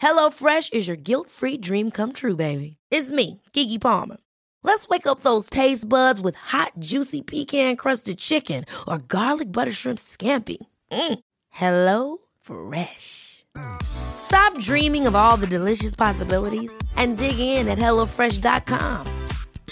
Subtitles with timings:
[0.00, 2.76] HelloFresh is your guilt-free dream come true, baby.
[2.90, 4.16] It's me, Kiki Palmer.
[4.62, 9.98] Let's wake up those taste buds with hot, juicy pecan-crusted chicken or garlic butter shrimp
[9.98, 10.58] scampi.
[10.92, 11.18] Mm.
[11.50, 13.44] Hello Fresh.
[13.82, 19.06] Stop dreaming of all the delicious possibilities and dig in at HelloFresh.com.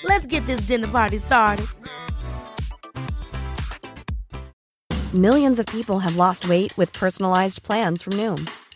[0.04, 1.66] Let's get this dinner party started.
[5.14, 8.46] Millions of people have lost weight with personalized plans from Noom,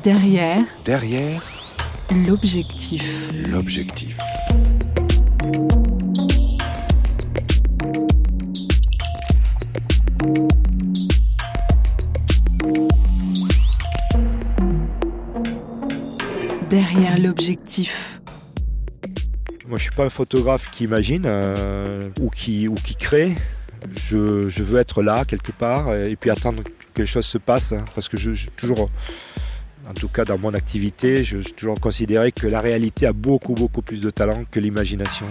[0.00, 1.42] Derrière Derrière
[2.26, 3.30] l'objectif.
[3.50, 4.16] l'objectif.
[16.68, 18.20] Derrière l'objectif.
[19.66, 23.34] Moi, je suis pas un photographe qui imagine euh, ou, qui, ou qui crée.
[23.96, 26.62] Je, je veux être là, quelque part, et puis attendre
[26.94, 27.72] que les choses se passent.
[27.72, 28.90] hein, parce que je, je toujours,
[29.88, 33.82] en tout cas dans mon activité, je, toujours considéré que la réalité a beaucoup, beaucoup
[33.82, 35.26] plus de talent que l'imagination.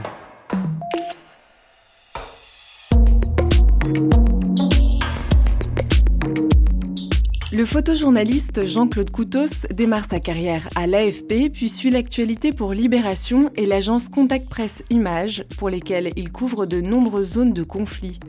[7.54, 13.66] Le photojournaliste Jean-Claude Coutos démarre sa carrière à l'AFP puis suit l'actualité pour Libération et
[13.66, 18.22] l'agence Contact Presse Images pour lesquelles il couvre de nombreuses zones de conflit.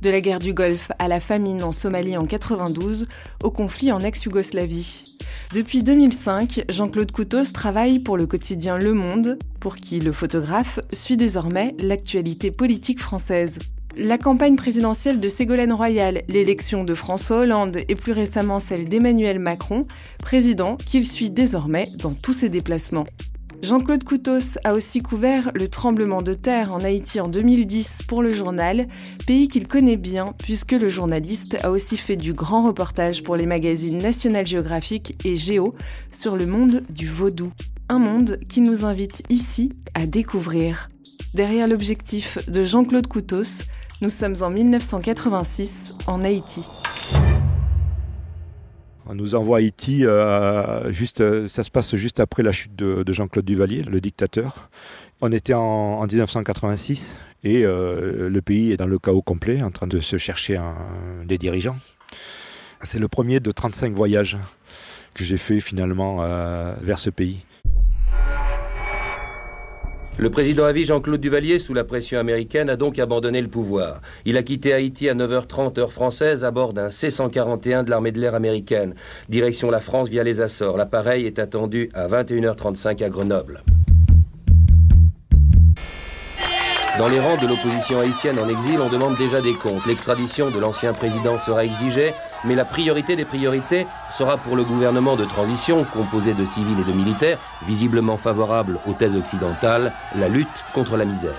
[0.00, 3.06] De la guerre du Golfe à la famine en Somalie en 92
[3.42, 5.09] au conflit en ex-Yougoslavie.
[5.54, 11.16] Depuis 2005, Jean-Claude Coutos travaille pour le quotidien Le Monde, pour qui le photographe suit
[11.16, 13.58] désormais l'actualité politique française.
[13.96, 19.40] La campagne présidentielle de Ségolène Royal, l'élection de François Hollande et plus récemment celle d'Emmanuel
[19.40, 19.86] Macron,
[20.22, 23.06] président qu'il suit désormais dans tous ses déplacements.
[23.62, 28.32] Jean-Claude Coutos a aussi couvert le tremblement de terre en Haïti en 2010 pour le
[28.32, 28.88] journal,
[29.26, 33.44] pays qu'il connaît bien puisque le journaliste a aussi fait du grand reportage pour les
[33.44, 35.74] magazines National Geographic et Géo
[36.10, 37.52] sur le monde du vaudou.
[37.90, 40.88] Un monde qui nous invite ici à découvrir.
[41.34, 43.64] Derrière l'objectif de Jean-Claude Coutos,
[44.00, 46.62] nous sommes en 1986 en Haïti.
[49.06, 53.02] On nous envoie à Haïti, euh, euh, ça se passe juste après la chute de,
[53.02, 54.70] de Jean-Claude Duvalier, le dictateur.
[55.20, 59.70] On était en, en 1986 et euh, le pays est dans le chaos complet, en
[59.70, 60.60] train de se chercher
[61.24, 61.76] des dirigeants.
[62.82, 64.38] C'est le premier de 35 voyages
[65.14, 67.44] que j'ai fait finalement euh, vers ce pays.
[70.20, 74.02] Le président à Jean-Claude Duvalier, sous la pression américaine, a donc abandonné le pouvoir.
[74.26, 78.20] Il a quitté Haïti à 9h30 heure française à bord d'un C-141 de l'armée de
[78.20, 78.94] l'air américaine.
[79.30, 80.76] Direction la France via les Açores.
[80.76, 83.62] L'appareil est attendu à 21h35 à Grenoble.
[86.98, 89.86] Dans les rangs de l'opposition haïtienne en exil, on demande déjà des comptes.
[89.86, 92.12] L'extradition de l'ancien président sera exigée,
[92.44, 93.86] mais la priorité des priorités
[94.16, 98.92] sera pour le gouvernement de transition, composé de civils et de militaires, visiblement favorable aux
[98.92, 101.34] thèses occidentales, la lutte contre la misère.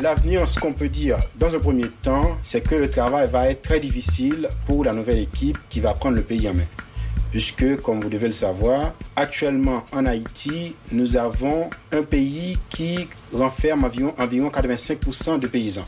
[0.00, 3.62] L'avenir, ce qu'on peut dire dans un premier temps, c'est que le travail va être
[3.62, 6.66] très difficile pour la nouvelle équipe qui va prendre le pays en main.
[7.32, 13.84] Puisque, comme vous devez le savoir, actuellement en Haïti, nous avons un pays qui renferme
[13.84, 15.84] environ, environ 85% de paysans.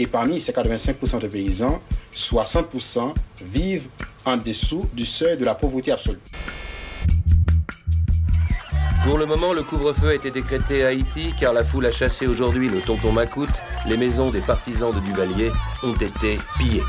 [0.00, 1.82] Et parmi ces 85% de paysans,
[2.14, 3.88] 60% vivent
[4.24, 6.20] en dessous du seuil de la pauvreté absolue.
[9.04, 12.28] Pour le moment, le couvre-feu a été décrété à Haïti car la foule a chassé
[12.28, 13.48] aujourd'hui le tonton Macoute.
[13.88, 15.50] Les maisons des partisans de Duvalier
[15.82, 16.82] ont été pillées.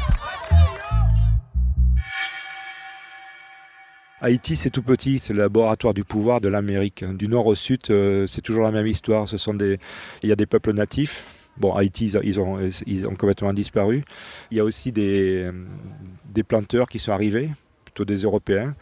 [4.22, 7.06] Haïti, c'est tout petit, c'est le laboratoire du pouvoir de l'Amérique.
[7.06, 9.28] Du nord au sud, euh, c'est toujours la même histoire.
[9.28, 9.80] Ce sont des,
[10.22, 11.39] il y a des peuples natifs.
[11.58, 14.04] Bon, Haïti, ils, ont, complètement disparu.
[14.50, 15.52] Il y a aussi des, euh,
[16.26, 17.50] des planteurs qui sont arrivés,
[17.84, 18.76] plutôt des Européens,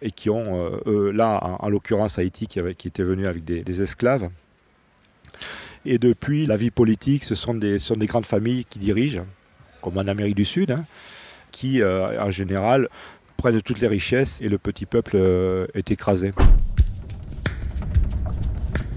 [0.00, 3.44] et qui ont, euh, là, en, en l'occurrence Haïti, qui, avait, qui était venu avec
[3.44, 4.30] des, esclaves.
[5.84, 9.24] Et depuis, la vie politique, ce sont des, ce sont des grandes familles qui dirigent,
[9.82, 10.86] comme en Amérique du Sud, hein,
[11.52, 12.88] qui, euh, en général,
[13.36, 15.18] prennent toutes les richesses et le petit peuple
[15.74, 16.30] est écrasé.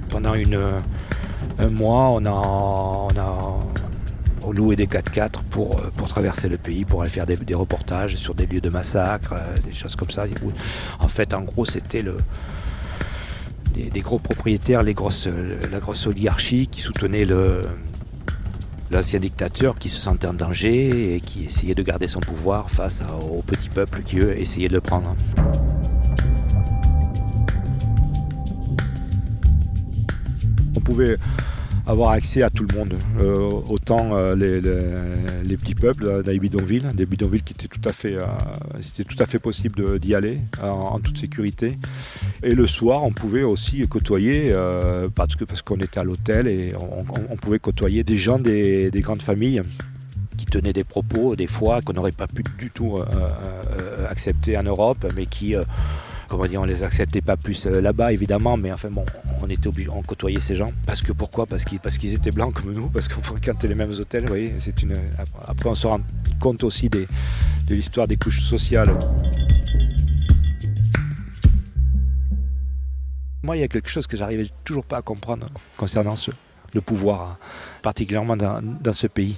[0.10, 0.82] Pendant une, un
[1.70, 3.08] mois, on a, on
[4.76, 8.46] des 4x4 pour, euh, pour traverser le pays, pour aller faire des, reportages sur des
[8.46, 10.26] lieux de massacre, euh, des choses comme ça.
[11.00, 12.18] En fait, en gros, c'était le,
[13.74, 14.94] des, des gros propriétaires, les
[15.28, 17.26] euh, la grosse oligarchie qui soutenait
[18.90, 23.02] l'ancien dictateur qui se sentait en danger et qui essayait de garder son pouvoir face
[23.02, 25.16] à- au petit peuple qui, eux, essayaient de le prendre.
[30.78, 31.18] On pouvait
[31.88, 37.08] avoir accès à tout le monde, Euh, autant euh, les, petits peuples les bidonvilles, des
[37.08, 38.26] bidonvilles qui étaient tout à fait, euh,
[38.82, 41.80] c'était tout à fait possible d'y aller en, toute sécurité.
[42.44, 46.48] Et le soir, on pouvait aussi côtoyer, euh, parce que parce qu'on était à l'hôtel
[46.48, 49.64] et on, pouvait côtoyer des gens des, des grandes familles
[50.38, 53.00] qui tenaient des propos, des fois qu'on n'aurait pas pu du tout
[54.10, 55.56] accepter en Europe, mais qui
[56.28, 59.06] comment dire, on les acceptait pas plus euh, là-bas évidemment, mais enfin bon,
[59.42, 60.72] on était obligé, on côtoyait ces gens.
[60.86, 61.46] Parce que pourquoi?
[61.46, 64.24] Parce qu'ils étaient blancs comme nous, parce qu'on fréquentait les mêmes hôtels.
[64.24, 64.98] Vous voyez, une.
[65.48, 66.02] Après, on se rend
[66.40, 67.08] compte aussi des,
[67.68, 68.94] de l'histoire des couches sociales.
[73.44, 75.48] Moi, il y a quelque chose que j'arrivais toujours pas à comprendre
[75.78, 76.32] concernant ce,
[76.74, 77.38] le pouvoir,
[77.82, 79.38] particulièrement dans, dans ce pays.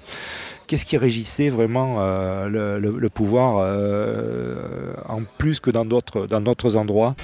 [0.70, 6.76] Qu'est-ce qui régissait vraiment euh, le, pouvoir euh, en plus que dans d'autres dans d'autres
[6.76, 7.16] endroits?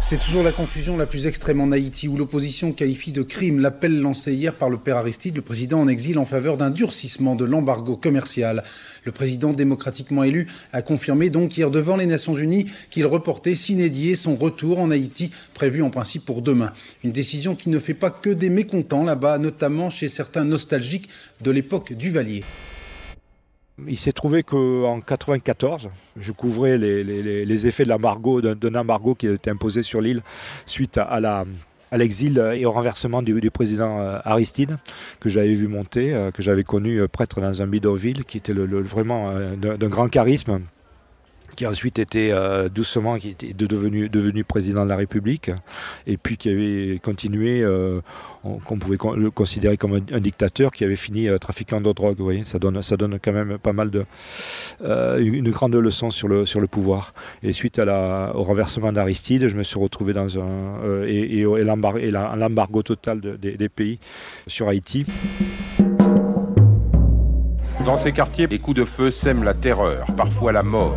[0.00, 4.00] C'est toujours la confusion la plus extrême en Haïti, où l'opposition qualifie de crime l'appel
[4.00, 7.44] lancé hier par le père Aristide, le président en exil, en faveur d'un durcissement de
[7.44, 8.62] l'embargo commercial.
[9.04, 14.14] Le président démocratiquement élu a confirmé donc hier devant les Nations Unies qu'il reportait s'inédier
[14.14, 16.72] son retour en Haïti, prévu en principe pour demain.
[17.02, 21.08] Une décision qui ne fait pas que des mécontents là-bas, notamment chez certains nostalgiques
[21.42, 22.44] de l'époque du Valier.
[23.86, 27.90] Il s'est trouvé qu'en 94, je couvrais les, effets de
[28.54, 30.22] d'un embargo qui été imposé sur l'île
[30.64, 31.44] suite à,
[31.92, 34.78] l'exil et au renversement du, président euh, Aristide,
[35.20, 38.54] que j'avais vu monter, euh, que j'avais connu euh, prêtre dans un bidonville, qui était
[38.54, 40.60] vraiment d'un grand charisme,
[41.56, 45.50] qui a ensuite été euh, doucement qui était de- devenu, devenu président de la République,
[46.06, 48.00] et puis qui avait continué, euh,
[48.44, 52.16] on- qu'on pouvait le considérer comme un, dictateur, qui avait fini euh, trafiquant de drogue.
[52.18, 54.04] Vous voyez, ça donne, ça donne quand même pas mal de,
[55.18, 57.14] une grande leçon sur le, sur le pouvoir.
[57.42, 61.44] Et suite à la, au renversement d'Aristide, je me suis retrouvé dans un et, et,
[61.64, 63.98] l'embargo total de- des, des pays
[64.46, 65.04] sur Haïti.
[67.84, 70.96] Dans ces quartiers, les coups de feu sèment la terreur, parfois la mort.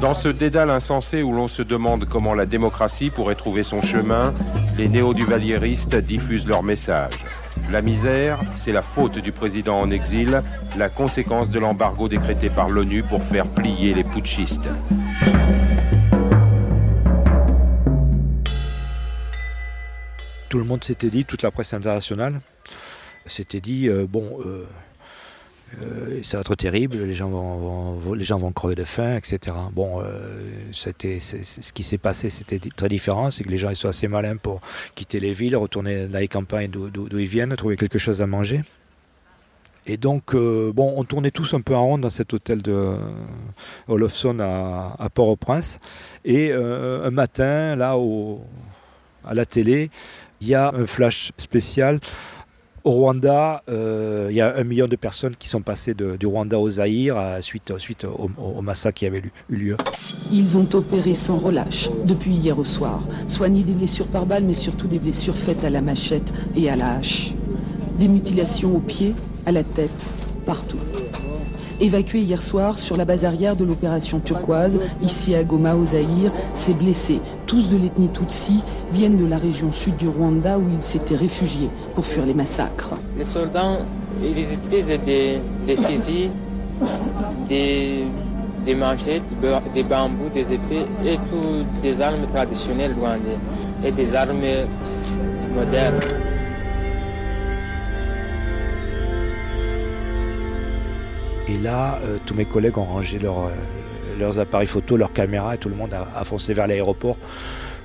[0.00, 4.34] Dans ce dédale insensé où l'on se demande comment la démocratie pourrait trouver son chemin,
[4.76, 7.14] les néo-duvaliéristes diffusent leur message.
[7.70, 10.42] La misère, c'est la faute du président en exil,
[10.76, 14.68] la conséquence de l'embargo décrété par l'ONU pour faire plier les putschistes.
[20.48, 22.40] Tout le monde s'était dit, toute la presse internationale
[23.26, 24.66] s'était dit, euh, bon, euh,
[25.80, 29.56] euh, ça va être terrible, les gens vont, les gens vont crever de faim, etc.
[29.72, 30.38] Bon, euh,
[30.72, 34.36] c'était, ce qui s'est passé, c'était très différent, c'est que les gens sont assez malins
[34.36, 34.60] pour
[34.94, 38.62] quitter les villes, retourner dans les campagnes d'où, ils viennent, trouver quelque chose à manger.
[39.86, 42.94] Et donc, euh, bon, on tournait tous un peu en rond dans cet hôtel de
[43.88, 45.80] Olofsson à, Port-au-Prince.
[46.24, 47.96] Et un matin, là,
[49.24, 49.90] à la télé,
[50.40, 51.98] il y a un flash spécial.
[52.84, 56.58] Au Rwanda, euh, il y a un million de personnes qui sont passées du Rwanda
[56.58, 57.70] au Zaïre euh, suite,
[58.04, 59.76] au, au- massacre qui avait eu- eu lieu.
[60.32, 63.00] Ils ont opéré sans relâche depuis hier au soir.
[63.28, 66.74] Soigné des blessures par balle, mais surtout des blessures faites à la machette et à
[66.74, 67.32] la hache.
[68.00, 69.14] Des mutilations aux pieds,
[69.46, 69.90] à la tête,
[70.44, 70.78] partout.
[71.82, 76.30] Évacués hier soir sur la base arrière de l'opération turquoise, ici à Goma, au Zaïre,
[76.54, 78.62] ces blessés, tous de l'ethnie Tutsi,
[78.92, 82.94] viennent de la région sud du Rwanda où ils s'étaient réfugiés pour fuir les massacres.
[83.18, 83.78] Les soldats,
[84.22, 86.30] ils utilisent des, des fusils,
[87.48, 88.04] des,
[88.64, 89.24] des manchettes,
[89.74, 93.38] des bambous, des épées et toutes des armes traditionnelles rwandaises
[93.84, 94.38] et des armes
[95.52, 96.31] modernes.
[101.52, 103.28] Et là, euh, tous mes collègues ont rangé euh,
[104.18, 107.18] leurs appareils photo, leurs caméras, et tout le monde a, foncé vers l'aéroport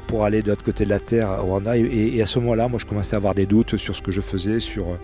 [0.08, 1.76] pour aller de l'autre côté de la Terre, au Rwanda.
[1.76, 4.22] Et, à ce moment-là, moi, je commençais à avoir des doutes sur ce que je
[4.22, 4.96] faisais, sur euh,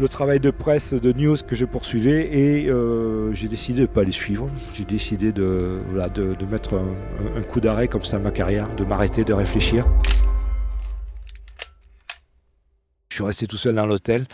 [0.00, 2.68] le travail de presse, de news que je poursuivais et
[3.32, 4.50] j'ai décidé de ne pas les suivre.
[4.72, 8.74] J'ai décidé de, voilà, de mettre un, un coup d'arrêt comme ça à ma carrière,
[8.74, 9.86] de m'arrêter, de réfléchir.
[13.14, 14.26] Je suis resté tout seul dans l'hôtel.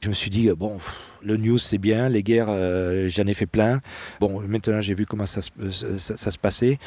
[0.00, 0.78] Je me suis dit, euh, bon,
[1.24, 3.80] le news c'est bien, les guerres, euh, j'en ai fait plein.
[4.20, 6.78] Bon, maintenant j'ai vu comment ça, se- euh, passait.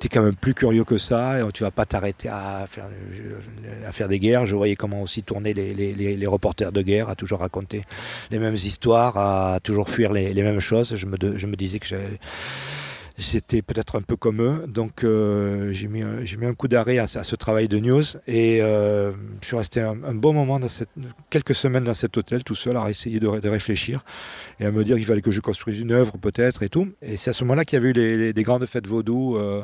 [0.00, 4.08] Tu es quand même plus curieux que ça, et tu vas pas t'arrêter à faire,
[4.08, 4.44] des guerres.
[4.44, 7.84] Je voyais comment aussi tourner les, reporters de guerre, à toujours raconter
[8.32, 10.96] les mêmes histoires, à toujours fuir les, mêmes choses.
[10.96, 12.18] Je me, je disais que j'avais-
[13.18, 17.06] J'étais peut-être un peu comme eux, donc euh, j'ai mis, mis un coup d'arrêt à,
[17.06, 20.88] ce- travail de news et euh, je suis resté un, bon moment, dans cette,
[21.28, 24.02] quelques semaines dans cet hôtel tout seul à essayer de, de réfléchir
[24.60, 26.88] et à me dire qu'il fallait que je construise une œuvre peut-être et tout.
[27.02, 29.36] Et c'est à ce moment-là qu'il y avait eu les, les- des grandes fêtes vaudou
[29.36, 29.62] euh,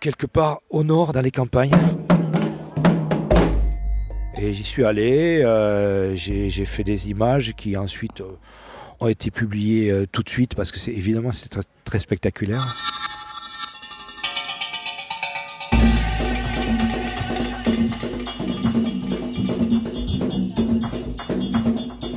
[0.00, 1.72] quelque part au nord dans les campagnes.
[4.40, 5.42] Et j'y suis allé,
[6.14, 8.22] j'ai fait des images qui ensuite
[9.00, 11.48] ont été publiées euh, tout de suite parce que c'est évidemment c'est
[11.84, 12.64] très, spectaculaire.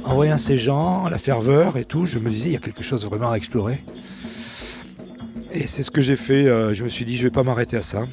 [0.05, 2.83] En voyant ces gens, la ferveur et tout, je me disais il y a quelque
[2.83, 3.83] chose vraiment à explorer.
[5.51, 6.45] Et c'est ce que j'ai fait.
[6.45, 8.03] euh, je me suis dit je vais pas m'arrêter à ça.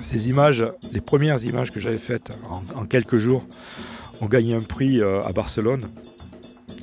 [0.00, 3.46] Ces images, les premières images que j'avais faites en, en quelques jours,
[4.20, 5.88] ont gagné un prix euh, à Barcelone.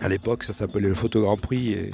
[0.01, 1.91] À l'époque, ça s'appelait le Photo Grand Prix et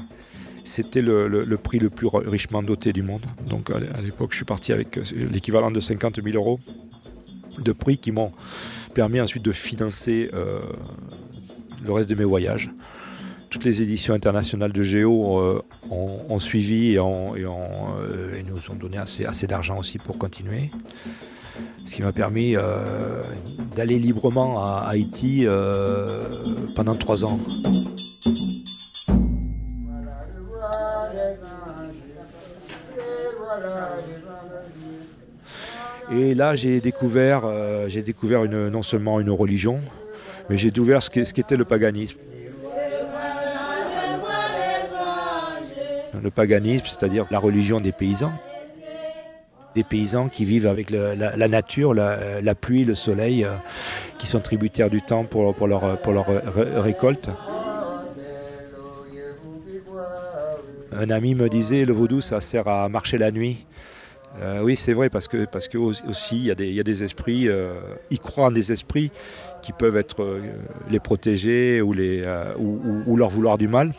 [0.64, 3.22] c'était le, prix le plus ri- richement doté du monde.
[3.50, 6.60] Donc à l'é- à l'époque, je suis parti avec euh, l'équivalent de 50 000 euros
[7.60, 8.32] de prix qui m'ont
[8.94, 10.60] permis ensuite de financer euh,
[11.86, 12.72] le reste de mes voyages.
[13.50, 19.78] Toutes les éditions internationales de Géo euh, ont, suivi et, nous ont donné assez, d'argent
[19.78, 20.72] aussi pour continuer.
[21.86, 22.56] Ce qui m'a permis
[23.76, 25.46] d'aller librement à Haïti
[26.76, 27.40] pendant trois ans.
[36.12, 39.80] Et là, j'ai découvert, euh, j'ai découvert une, non seulement une religion,
[40.50, 42.18] mais j'ai découvert ce qu'était le paganisme.
[46.22, 48.32] Le paganisme, c'est-à-dire la religion des paysans.
[49.76, 53.56] Des paysans qui vivent avec la, nature, la, pluie, le soleil, euh,
[54.20, 57.30] qui sont tributaires du temps pour, leur, récolte.
[60.96, 63.66] Un ami me disait, le vaudou, ça sert à marcher la nuit.
[64.42, 67.74] Euh, oui, c'est vrai, parce que, parce que aussi, il y, a des- esprits, euh,
[68.10, 69.12] ils croient en des esprits
[69.62, 70.42] qui peuvent être euh,
[70.90, 73.94] les protéger ou, leur vouloir du mal.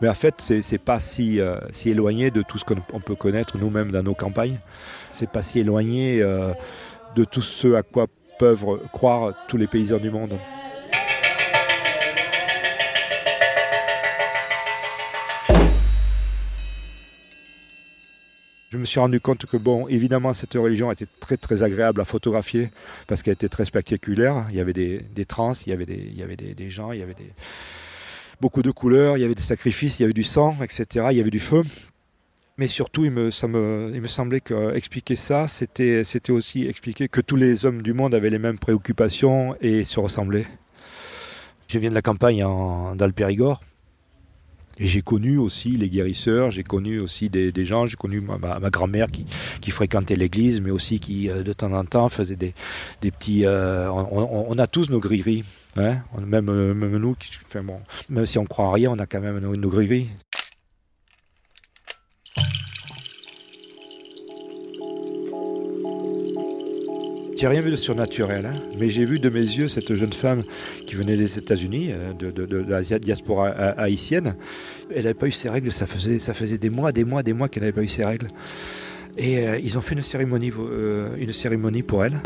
[0.00, 1.40] Mais en fait, c'est c'est pas si,
[1.72, 4.58] si éloigné de tout ce qu'on on peut connaître nous-mêmes dans nos campagnes.
[5.10, 8.06] C'est pas si éloigné de tout ce à quoi
[8.38, 10.34] peuvent croire tous les paysans du monde.
[18.70, 22.04] Je me suis rendu compte que, bon, évidemment, cette religion était très très agréable à
[22.04, 22.70] photographier
[23.06, 24.46] parce qu'elle était très spectaculaire.
[24.50, 27.32] Il y avait des, des trans, il y avait, des, gens, il y avait des,
[28.42, 31.06] beaucoup de couleurs, il y avait des sacrifices, il y avait du sang, etc.
[31.12, 31.62] Il y avait du feu.
[32.58, 37.64] Mais surtout, il me, semblait que expliquer ça, c'était, c'était aussi expliquer que tous les
[37.64, 40.46] hommes du monde avaient les mêmes préoccupations et se ressemblaient.
[41.68, 43.62] Je viens de la campagne en, dans le Périgord.
[44.78, 49.08] Et j'ai connu aussi les guérisseurs, j'ai connu aussi des, gens, j'ai connu ma, grand-mère
[49.10, 52.54] qui, fréquentait l'église, mais aussi qui euh, de temps en temps faisait des,
[53.02, 53.44] petits...
[53.44, 55.44] euh, on, on- a tous nos grilleries,
[55.76, 57.30] hein euh, même nous, qui,
[58.08, 59.70] même si on croit en rien, on a quand même nos, nos.
[67.40, 70.42] J'ai rien vu de surnaturel, hein, mais j'ai vu de mes yeux cette jeune femme
[70.88, 74.34] qui venait des États-Unis, euh, de, de- de la diaspora ha- haïtienne.
[74.90, 77.62] Elle n'avait pas eu ses règles, ça faisait, des mois, des mois, des mois qu'elle
[77.62, 78.26] n'avait pas eu ses règles.
[79.16, 82.20] Et euh, ils ont fait une cérémonie, euh, pour elle.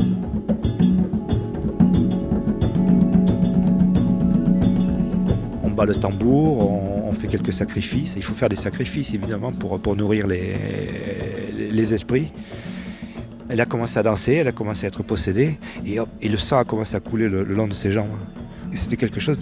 [5.62, 6.70] On bat le tambour,
[7.06, 8.14] on, fait quelques sacrifices.
[8.16, 12.32] Il faut faire des sacrifices évidemment pour, nourrir les esprits.
[13.52, 16.56] Elle a commencé à danser, elle a commencé à être possédée, et, hop, le sang
[16.58, 18.06] a commencé à couler le, long de ses jambes.
[18.72, 19.36] Et c'était quelque chose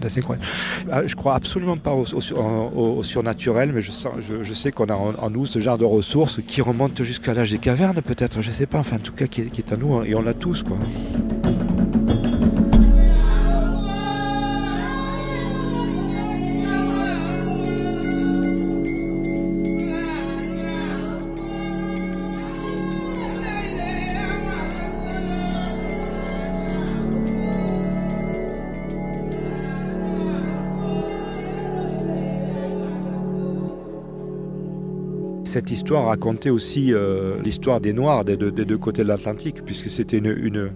[0.00, 0.46] d'assez incroyable.
[0.92, 4.44] Ah, Je crois absolument pas au, au sur- au- au surnaturel, mais je, sens- je-
[4.54, 8.00] sais qu'on a en, nous ce genre de ressources qui remontent jusqu'à l'âge des cavernes,
[8.00, 10.04] peut-être, je sais pas, enfin en tout cas qui, est- qui est à nous, hein,
[10.06, 10.62] et on l'a tous.
[10.62, 10.76] quoi.
[35.58, 40.18] Cette histoire racontait aussi euh, l'histoire des Noirs des deux, côtés de l'Atlantique, puisque c'était
[40.18, 40.70] une,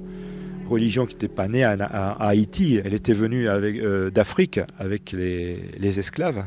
[0.68, 2.80] religion qui n'était pas née à, Haïti.
[2.84, 6.46] Elle était venue euh, d'Afrique avec les, les esclaves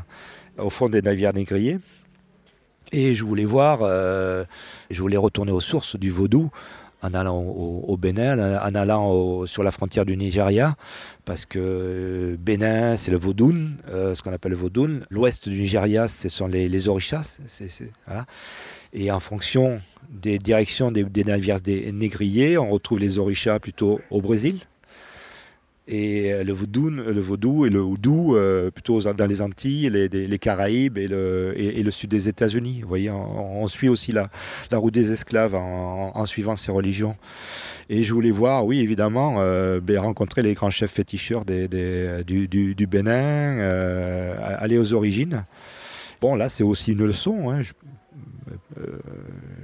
[0.58, 1.78] au fond des navires négriers.
[2.92, 4.44] Et je voulais voir, euh,
[4.90, 6.50] je voulais retourner aux sources du vaudou
[7.02, 10.76] en allant au, Bénin, en allant sur la frontière du Nigeria,
[11.24, 15.06] parce que euh, Bénin, c'est le Vaudoun, euh, ce qu'on appelle le Vaudoun.
[15.10, 17.38] L'ouest du Nigeria, ce sont les, les Orishas.
[18.92, 21.58] Et en fonction des directions des, navires
[21.92, 24.60] négriers, on retrouve les Orishas plutôt au Brésil.
[25.88, 30.08] Et euh, le vaudou, le vaudou et le houdou euh, plutôt dans les Antilles, les,
[30.08, 32.80] les- Caraïbes et le, et, et le sud des États-Unis.
[32.82, 34.28] Vous voyez, on, on suit aussi la,
[34.72, 37.16] la route des esclaves en, en suivant ces religions.
[37.88, 42.24] Et je voulais voir, oui, évidemment, euh, ben, rencontrer les grands chefs féticheurs des, des-
[42.26, 43.12] du, du- du Bénin,
[43.60, 45.44] euh, aller aux origines.
[46.20, 47.50] Bon, là, c'est aussi une leçon.
[47.50, 47.60] hein.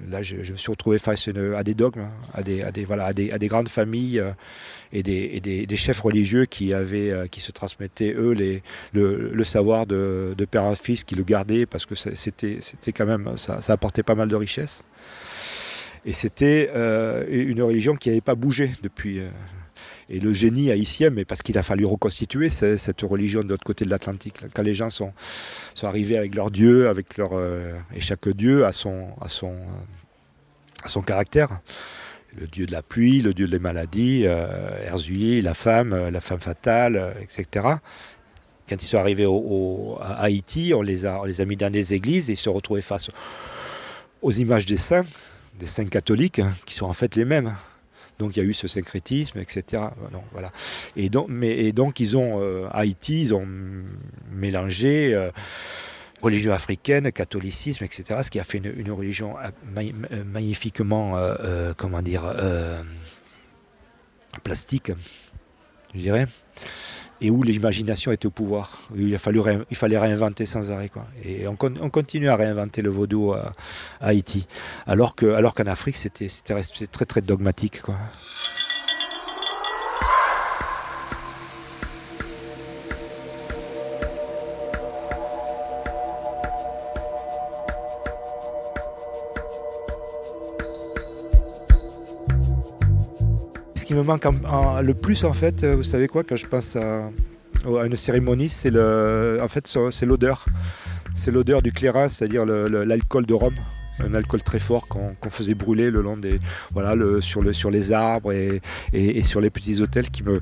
[0.09, 2.85] Là, je, me suis retrouvé face à à des dogmes, hein, à des, à des,
[2.85, 4.31] voilà, à des, à des grandes familles euh,
[4.93, 8.62] et, des, et des, chefs religieux qui, avaient, euh, qui se transmettaient, eux, les,
[8.93, 13.59] le, savoir de, père en fils, qui le gardaient parce que c'était quand même, ça,
[13.69, 14.85] apportait pas mal de richesses.
[16.05, 19.21] Et c'était euh, une religion qui n'avait pas bougé depuis.
[19.21, 19.29] euh,
[20.12, 23.64] et le génie haïtien, mais parce qu'il a fallu reconstituer ce- cette religion de l'autre
[23.64, 24.37] côté de l'Atlantique.
[24.54, 25.12] Quand les gens sont,
[25.83, 29.54] arrivés avec leur Dieu, avec leur, euh, et chaque Dieu a son, son,
[30.85, 31.61] son caractère.
[32.38, 34.71] Le Dieu de la pluie, le Dieu des maladies, euh,
[35.42, 37.66] la femme, euh, la femme fatale, euh, etc.
[38.69, 41.92] Quand ils sont arrivés au, à Haïti, on les, a, les a mis dans des
[41.95, 43.11] églises et ils se retrouvaient face
[44.23, 45.04] aux images des saints,
[45.59, 47.55] des saints catholiques, qui sont en fait les mêmes.
[48.23, 49.83] Donc il y a eu ce syncrétisme, etc.
[50.31, 50.53] Voilà.
[50.95, 53.47] Et donc, ils ont, euh, Haïti, ils ont
[54.31, 55.33] mélangé euh,
[56.23, 58.21] religion africaine, catholicisme, etc.
[58.23, 61.21] Ce qui a fait une, religion euh, ma- magnifiquement,
[61.77, 62.33] comment dire,
[64.45, 64.93] plastique,
[65.97, 66.27] je dirais.
[67.25, 68.79] Et où l'imagination était au pouvoir.
[68.97, 70.89] Il, a fallu il fallait réinventer sans arrêt.
[70.89, 71.07] Quoi.
[71.25, 73.55] Et on, con- on continue à réinventer le vaudou à,
[74.01, 74.49] à Haïti.
[74.87, 76.29] Alors qu'en alors Afrique, c'était
[76.91, 77.81] très très dogmatique.
[77.83, 77.95] Quoi.
[93.92, 97.11] Qui me manque le plus, en fait, euh, vous savez quoi, quand je pense à,
[97.85, 100.46] une cérémonie, c'est le, en fait, c'est l'odeur.
[101.14, 103.55] C'est l'odeur du clairin, c'est-à-dire l'alcool de Rome.
[104.02, 106.40] Un alcool très fort qu'on faisait brûler le long des,
[106.72, 110.40] voilà, sur, le, sur les arbres et sur les petits hôtels qui me,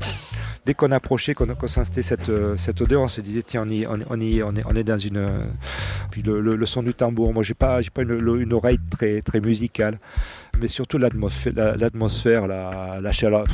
[0.66, 4.84] dès qu'on approchait, qu'on sentait cette, euh, cette odeur, on se disait tiens, on, est,
[4.84, 5.16] dans une.
[5.16, 5.44] euh,
[6.10, 7.32] Puis le, son du tambour.
[7.32, 9.98] Moi, j'ai pas, pas une, oreille très, très musicale,
[10.60, 13.44] mais surtout l'atmosphère, la, l'atmosphère, la, la chaleur.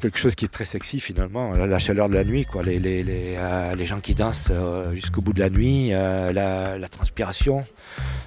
[0.00, 2.62] Quelque chose qui est très sexy finalement, la, chaleur de la nuit, quoi.
[2.62, 6.32] Les, les, les, euh, les gens qui dansent euh, jusqu'au bout de la nuit, euh,
[6.32, 7.64] la, transpiration,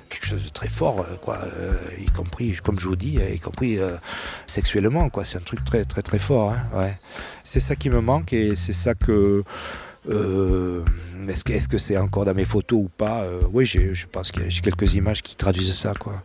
[0.09, 1.39] quelque chose de très fort, quoi.
[1.99, 3.77] y compris, comme je vous dis, y compris
[4.47, 5.25] sexuellement, quoi.
[5.25, 6.51] C'est un truc très très très fort.
[6.51, 6.97] hein, ouais.
[7.43, 9.43] C'est ça qui me manque et c'est ça que.
[10.07, 14.61] est-ce que est-ce c'est encore dans mes photos ou pas Oui, je pense que j'ai
[14.61, 16.23] quelques images qui traduisent ça, quoi.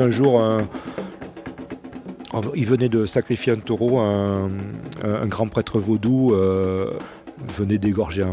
[0.00, 0.42] Un jour,
[2.54, 4.48] il venait de sacrifier un taureau, un,
[5.26, 6.98] grand prêtre vaudou euh,
[7.54, 8.24] venait d'égorger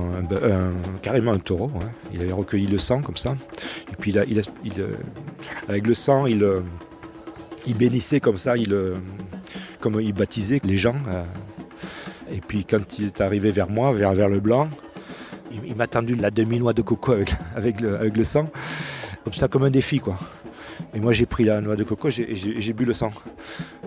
[1.02, 1.70] carrément un taureau.
[1.76, 1.90] hein.
[2.14, 3.36] Il avait recueilli le sang comme ça.
[3.92, 4.96] Et puis euh,
[5.68, 6.62] avec le sang, il, euh,
[7.66, 8.74] il bénissait comme ça, il,
[9.82, 10.96] comme il baptisait les gens.
[12.32, 14.70] Et puis quand il est arrivé vers moi, vers, le blanc,
[15.66, 18.50] il, m'a tendu la demi-noix de coco avec, avec, le, avec le sang,
[19.26, 20.18] comme ça, comme un défi quoi.
[20.98, 23.12] Et moi j'ai pris la noix de coco et j'ai bu le sang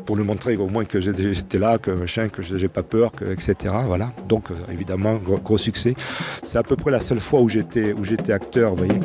[0.05, 3.75] pour lui montrer au moins que j'étais là, que machin, que j'ai pas peur, etc.
[3.85, 4.13] Voilà.
[4.29, 5.97] Donc euh, évidemment gros, gros succès.
[6.45, 9.01] C'est à peu près la seule fois où j'étais acteur, vous voyez.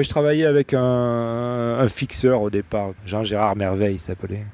[0.00, 4.44] Je travaillais avec un, fixeur au départ, Jean-Gérard Merveille il s'appelait,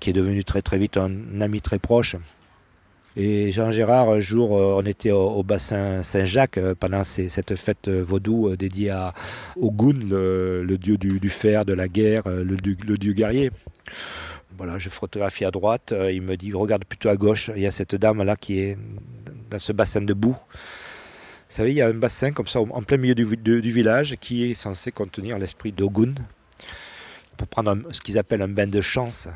[0.00, 2.16] qui est devenu très très vite un ami très proche.
[3.16, 7.88] Et Jean Gérard, un jour, euh, on était au, bassin Saint-Jacques euh, pendant cette fête
[7.88, 9.12] euh, vaudou dédiée à,
[9.56, 13.50] au Goun, le, dieu du, fer, de la guerre, le, le dieu guerrier.
[14.56, 17.70] Voilà, je photographie à droite, il me dit regarde plutôt à gauche, il y a
[17.70, 18.78] cette dame là qui est
[19.50, 20.36] dans ce bassin de boue.
[21.52, 24.54] Savez, il y a un bassin comme ça en plein milieu du, village qui est
[24.54, 26.14] censé contenir l'esprit d'Ogun
[27.36, 29.28] pour prendre ce qu'ils appellent un bain de chance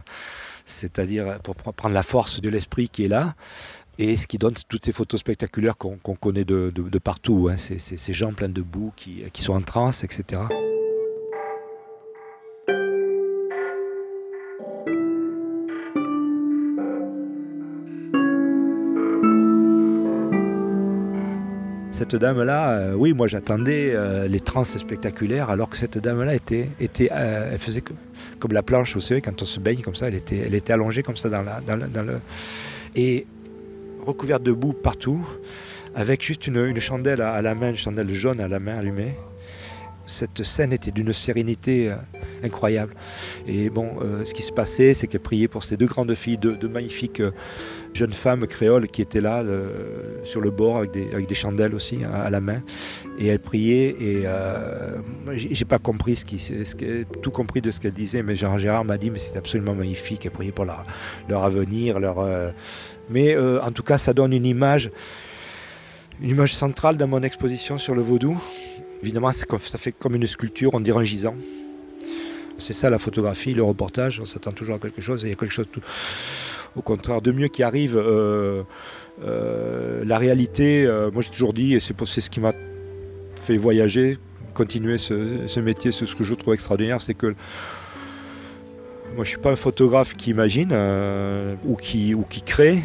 [0.65, 3.35] c'est-à-dire pour prendre la force de l'esprit qui est là,
[3.99, 7.59] et ce qui donne toutes ces photos spectaculaires qu'on connaît de, partout, hein.
[7.59, 10.41] ces gens pleins de boue qui, qui sont en transe, etc.
[21.97, 26.69] cette dame-là, euh, oui, moi j'attendais euh, les trans spectaculaires, alors que cette dame-là était,
[27.11, 27.83] euh, elle faisait
[28.39, 31.17] comme, la planche, vous savez, quand on se baigne comme ça, elle était, allongée comme
[31.17, 32.21] ça dans, le,
[32.97, 33.27] et
[34.07, 35.27] recouverte de boue partout,
[35.95, 39.15] avec juste une, chandelle à, la main, une chandelle jaune à la main allumée.
[40.05, 41.95] Cette scène était d'une sérénité
[42.43, 42.95] incroyable.
[43.47, 46.69] Et bon, ce qui se passait, c'est qu'elle priait pour ces deux grandes filles, deux,
[46.69, 47.23] magnifiques
[47.95, 49.43] jeune femme créole qui était là
[50.25, 52.63] sur le bord avec des, chandelles aussi hein, à, la main.
[53.19, 54.99] Et elle priait et euh,
[55.35, 58.85] j'ai pas compris ce qui ce tout compris de ce qu'elle disait mais Jean Gérard
[58.85, 62.51] m'a dit mais c'est absolument magnifique elle priait pour leur, avenir leur euh,
[63.11, 64.91] mais euh, en tout cas ça donne une image
[66.21, 68.41] une image centrale dans mon exposition sur le vaudou.
[69.03, 71.35] Évidemment ça fait comme une sculpture on dirait un gisant
[72.59, 75.33] c'est ça la photographie, le reportage, on s'attend toujours à quelque chose et il y
[75.33, 75.67] a quelque chose
[76.77, 77.97] au contraire de mieux qui arrive.
[77.97, 78.63] Euh,
[79.25, 82.53] euh, la réalité, euh, moi j'ai toujours dit, et c'est ce qui m'a
[83.37, 84.19] fait voyager,
[84.55, 87.35] continuer ce, métier, ce, que je trouve extraordinaire, c'est que
[89.15, 90.75] moi je suis pas un photographe qui imagine
[91.65, 92.83] ou, qui, ou qui crée.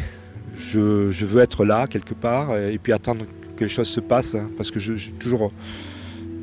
[0.56, 3.24] Je, veux être là quelque part et puis attendre
[3.56, 5.50] que les choses se passent hein, parce que je, je toujours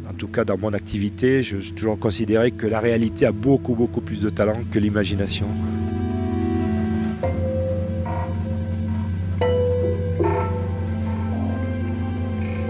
[0.09, 4.01] en tout cas dans mon activité, j'ai toujours considéré que la réalité a beaucoup beaucoup
[4.01, 5.47] plus de talent que l'imagination.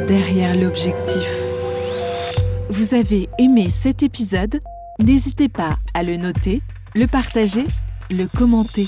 [0.09, 1.29] derrière l'objectif.
[2.69, 4.59] Vous avez aimé cet épisode?
[4.99, 6.63] N'hésitez pas à le noter,
[6.95, 7.65] le partager,
[8.09, 8.87] le commenter.